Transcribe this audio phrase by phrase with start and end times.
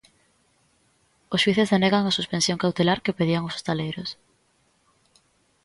[1.33, 4.09] Os xuíces denega a suspensión cautelar que pedían os hostaleiros.